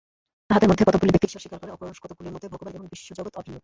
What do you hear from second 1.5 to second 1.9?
করে,